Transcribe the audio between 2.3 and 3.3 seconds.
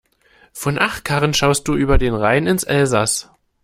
ins Elsass.